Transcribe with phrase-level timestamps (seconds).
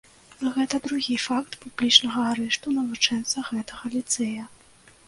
[0.53, 4.53] Гэта другі факт публічнага арышту навучэнца гэтага ліцэя.